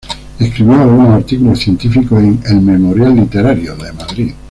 Escribió 0.39 0.81
algunos 0.81 1.09
artículos 1.09 1.59
científicos 1.59 2.17
en 2.23 2.41
"El 2.49 2.59
Memorial 2.61 3.17
Literario" 3.17 3.75
de 3.75 3.91
Madrid. 3.93 4.33